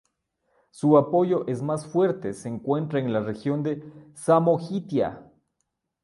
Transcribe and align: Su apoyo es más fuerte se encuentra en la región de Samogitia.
Su 0.71 0.97
apoyo 0.97 1.45
es 1.45 1.61
más 1.61 1.85
fuerte 1.85 2.33
se 2.33 2.49
encuentra 2.49 2.97
en 2.97 3.13
la 3.13 3.19
región 3.19 3.61
de 3.61 3.83
Samogitia. 4.15 5.31